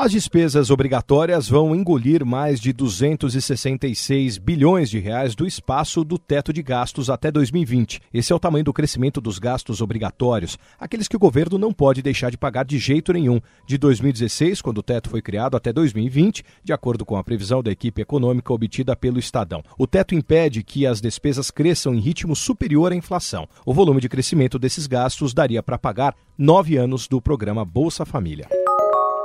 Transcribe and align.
As 0.00 0.12
despesas 0.12 0.70
obrigatórias 0.70 1.48
vão 1.48 1.74
engolir 1.74 2.24
mais 2.24 2.60
de 2.60 2.72
266 2.72 4.38
bilhões 4.38 4.88
de 4.88 5.00
reais 5.00 5.34
do 5.34 5.44
espaço 5.44 6.04
do 6.04 6.16
teto 6.16 6.52
de 6.52 6.62
gastos 6.62 7.10
até 7.10 7.32
2020. 7.32 8.00
Esse 8.14 8.32
é 8.32 8.36
o 8.36 8.38
tamanho 8.38 8.64
do 8.64 8.72
crescimento 8.72 9.20
dos 9.20 9.40
gastos 9.40 9.80
obrigatórios, 9.80 10.56
aqueles 10.78 11.08
que 11.08 11.16
o 11.16 11.18
governo 11.18 11.58
não 11.58 11.72
pode 11.72 12.00
deixar 12.00 12.30
de 12.30 12.38
pagar 12.38 12.64
de 12.64 12.78
jeito 12.78 13.12
nenhum, 13.12 13.40
de 13.66 13.76
2016, 13.76 14.62
quando 14.62 14.78
o 14.78 14.84
teto 14.84 15.10
foi 15.10 15.20
criado, 15.20 15.56
até 15.56 15.72
2020, 15.72 16.44
de 16.62 16.72
acordo 16.72 17.04
com 17.04 17.16
a 17.16 17.24
previsão 17.24 17.60
da 17.60 17.72
equipe 17.72 18.00
econômica 18.00 18.52
obtida 18.52 18.94
pelo 18.94 19.18
Estadão. 19.18 19.64
O 19.76 19.84
teto 19.84 20.14
impede 20.14 20.62
que 20.62 20.86
as 20.86 21.00
despesas 21.00 21.50
cresçam 21.50 21.92
em 21.92 21.98
ritmo 21.98 22.36
superior 22.36 22.92
à 22.92 22.94
inflação. 22.94 23.48
O 23.66 23.74
volume 23.74 24.00
de 24.00 24.08
crescimento 24.08 24.60
desses 24.60 24.86
gastos 24.86 25.34
daria 25.34 25.60
para 25.60 25.76
pagar 25.76 26.14
nove 26.38 26.76
anos 26.76 27.08
do 27.08 27.20
programa 27.20 27.64
Bolsa 27.64 28.06
Família. 28.06 28.48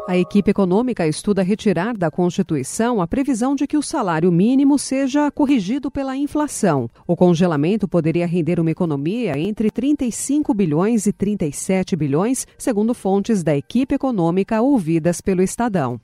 A 0.05 0.17
equipe 0.17 0.51
econômica 0.51 1.07
estuda 1.07 1.41
retirar 1.41 1.95
da 1.95 2.11
Constituição 2.11 3.01
a 3.01 3.07
previsão 3.07 3.55
de 3.55 3.65
que 3.65 3.77
o 3.77 3.81
salário 3.81 4.29
mínimo 4.33 4.77
seja 4.77 5.31
corrigido 5.31 5.89
pela 5.89 6.17
inflação. 6.17 6.89
O 7.07 7.15
congelamento 7.15 7.87
poderia 7.87 8.27
render 8.27 8.59
uma 8.59 8.69
economia 8.69 9.39
entre 9.39 9.71
35 9.71 10.53
bilhões 10.53 11.07
e 11.07 11.13
37 11.13 11.95
bilhões, 11.95 12.45
segundo 12.57 12.93
fontes 12.93 13.43
da 13.43 13.55
equipe 13.55 13.95
econômica 13.95 14.61
ouvidas 14.61 15.21
pelo 15.21 15.41
Estadão. 15.41 16.01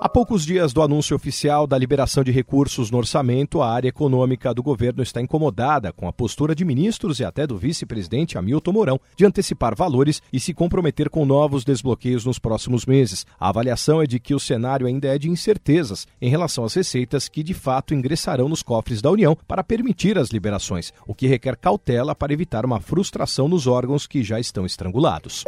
Há 0.00 0.08
poucos 0.08 0.46
dias 0.46 0.72
do 0.72 0.80
anúncio 0.80 1.16
oficial 1.16 1.66
da 1.66 1.76
liberação 1.76 2.22
de 2.22 2.30
recursos 2.30 2.88
no 2.88 2.98
orçamento, 2.98 3.60
a 3.60 3.68
área 3.68 3.88
econômica 3.88 4.54
do 4.54 4.62
governo 4.62 5.02
está 5.02 5.20
incomodada 5.20 5.92
com 5.92 6.06
a 6.06 6.12
postura 6.12 6.54
de 6.54 6.64
ministros 6.64 7.18
e 7.18 7.24
até 7.24 7.44
do 7.48 7.58
vice-presidente 7.58 8.38
Hamilton 8.38 8.70
Mourão 8.70 9.00
de 9.16 9.26
antecipar 9.26 9.74
valores 9.74 10.22
e 10.32 10.38
se 10.38 10.54
comprometer 10.54 11.10
com 11.10 11.26
novos 11.26 11.64
desbloqueios 11.64 12.24
nos 12.24 12.38
próximos 12.38 12.86
meses. 12.86 13.26
A 13.40 13.48
avaliação 13.48 14.00
é 14.00 14.06
de 14.06 14.20
que 14.20 14.36
o 14.36 14.38
cenário 14.38 14.86
ainda 14.86 15.08
é 15.08 15.18
de 15.18 15.28
incertezas 15.28 16.06
em 16.22 16.30
relação 16.30 16.62
às 16.64 16.74
receitas 16.74 17.28
que 17.28 17.42
de 17.42 17.52
fato 17.52 17.92
ingressarão 17.92 18.48
nos 18.48 18.62
cofres 18.62 19.02
da 19.02 19.10
União 19.10 19.36
para 19.48 19.64
permitir 19.64 20.16
as 20.16 20.28
liberações, 20.28 20.92
o 21.08 21.14
que 21.14 21.26
requer 21.26 21.56
cautela 21.56 22.14
para 22.14 22.32
evitar 22.32 22.64
uma 22.64 22.80
frustração 22.80 23.48
nos 23.48 23.66
órgãos 23.66 24.06
que 24.06 24.22
já 24.22 24.38
estão 24.38 24.64
estrangulados. 24.64 25.44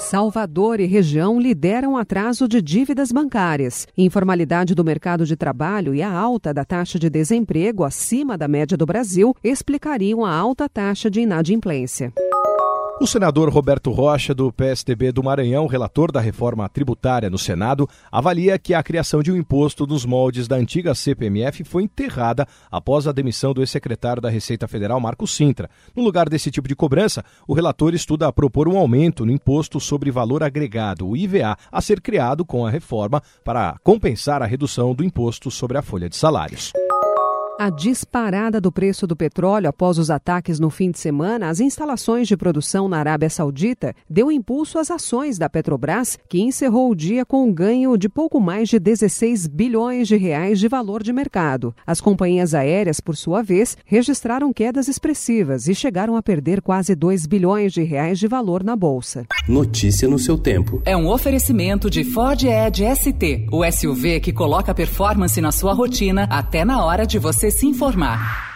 Salvador 0.00 0.80
e 0.80 0.86
região 0.86 1.38
lideram 1.38 1.94
atraso 1.94 2.48
de 2.48 2.62
dívidas 2.62 3.12
bancárias. 3.12 3.86
Informalidade 3.96 4.74
do 4.74 4.82
mercado 4.82 5.26
de 5.26 5.36
trabalho 5.36 5.94
e 5.94 6.02
a 6.02 6.10
alta 6.10 6.54
da 6.54 6.64
taxa 6.64 6.98
de 6.98 7.10
desemprego 7.10 7.84
acima 7.84 8.36
da 8.36 8.48
média 8.48 8.78
do 8.78 8.86
Brasil 8.86 9.36
explicariam 9.44 10.24
a 10.24 10.34
alta 10.34 10.68
taxa 10.70 11.10
de 11.10 11.20
inadimplência. 11.20 12.12
O 13.00 13.06
senador 13.06 13.48
Roberto 13.48 13.90
Rocha, 13.92 14.34
do 14.34 14.52
PSDB 14.52 15.10
do 15.10 15.22
Maranhão, 15.22 15.66
relator 15.66 16.12
da 16.12 16.20
reforma 16.20 16.68
tributária 16.68 17.30
no 17.30 17.38
Senado, 17.38 17.88
avalia 18.12 18.58
que 18.58 18.74
a 18.74 18.82
criação 18.82 19.22
de 19.22 19.32
um 19.32 19.36
imposto 19.38 19.86
nos 19.86 20.04
moldes 20.04 20.46
da 20.46 20.56
antiga 20.56 20.94
CPMF 20.94 21.64
foi 21.64 21.84
enterrada 21.84 22.46
após 22.70 23.08
a 23.08 23.12
demissão 23.12 23.54
do 23.54 23.62
ex-secretário 23.62 24.20
da 24.20 24.28
Receita 24.28 24.68
Federal, 24.68 25.00
Marco 25.00 25.26
Sintra. 25.26 25.70
No 25.96 26.02
lugar 26.02 26.28
desse 26.28 26.50
tipo 26.50 26.68
de 26.68 26.76
cobrança, 26.76 27.24
o 27.48 27.54
relator 27.54 27.94
estuda 27.94 28.28
a 28.28 28.32
propor 28.32 28.68
um 28.68 28.76
aumento 28.76 29.24
no 29.24 29.32
imposto 29.32 29.80
sobre 29.80 30.10
valor 30.10 30.42
agregado, 30.42 31.08
o 31.08 31.16
IVA, 31.16 31.56
a 31.72 31.80
ser 31.80 32.02
criado 32.02 32.44
com 32.44 32.66
a 32.66 32.70
reforma 32.70 33.22
para 33.42 33.78
compensar 33.82 34.42
a 34.42 34.46
redução 34.46 34.94
do 34.94 35.02
imposto 35.02 35.50
sobre 35.50 35.78
a 35.78 35.82
folha 35.82 36.10
de 36.10 36.16
salários. 36.16 36.70
A 37.62 37.68
disparada 37.68 38.58
do 38.58 38.72
preço 38.72 39.06
do 39.06 39.14
petróleo 39.14 39.68
após 39.68 39.98
os 39.98 40.08
ataques 40.08 40.58
no 40.58 40.70
fim 40.70 40.90
de 40.90 40.98
semana 40.98 41.50
às 41.50 41.60
instalações 41.60 42.26
de 42.26 42.34
produção 42.34 42.88
na 42.88 42.96
Arábia 42.96 43.28
Saudita 43.28 43.94
deu 44.08 44.32
impulso 44.32 44.78
às 44.78 44.90
ações 44.90 45.36
da 45.36 45.46
Petrobras, 45.46 46.18
que 46.26 46.40
encerrou 46.40 46.90
o 46.90 46.94
dia 46.94 47.22
com 47.22 47.44
um 47.44 47.52
ganho 47.52 47.98
de 47.98 48.08
pouco 48.08 48.40
mais 48.40 48.70
de 48.70 48.78
16 48.78 49.46
bilhões 49.46 50.08
de 50.08 50.16
reais 50.16 50.58
de 50.58 50.68
valor 50.68 51.02
de 51.02 51.12
mercado. 51.12 51.74
As 51.86 52.00
companhias 52.00 52.54
aéreas, 52.54 52.98
por 52.98 53.14
sua 53.14 53.42
vez, 53.42 53.76
registraram 53.84 54.54
quedas 54.54 54.88
expressivas 54.88 55.68
e 55.68 55.74
chegaram 55.74 56.16
a 56.16 56.22
perder 56.22 56.62
quase 56.62 56.94
2 56.94 57.26
bilhões 57.26 57.74
de 57.74 57.82
reais 57.82 58.18
de 58.18 58.26
valor 58.26 58.64
na 58.64 58.74
bolsa. 58.74 59.26
Notícia 59.46 60.08
no 60.08 60.18
seu 60.18 60.38
tempo. 60.38 60.80
É 60.86 60.96
um 60.96 61.10
oferecimento 61.10 61.90
de 61.90 62.04
Ford 62.04 62.42
Edge 62.42 62.86
ST, 62.96 63.48
o 63.52 63.70
SUV 63.70 64.18
que 64.18 64.32
coloca 64.32 64.72
performance 64.72 65.38
na 65.42 65.52
sua 65.52 65.74
rotina 65.74 66.26
até 66.30 66.64
na 66.64 66.82
hora 66.82 67.06
de 67.06 67.18
você 67.18 67.49
se 67.50 67.66
informar. 67.66 68.49